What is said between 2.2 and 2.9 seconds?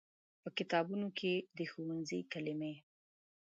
کلمې